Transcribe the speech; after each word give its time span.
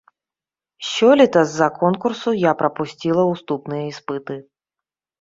Сёлета 0.91 1.43
з-за 1.51 1.69
конкурсу 1.81 2.35
я 2.49 2.57
прапусціла 2.65 3.29
уступныя 3.37 3.83
іспыты. 3.95 4.45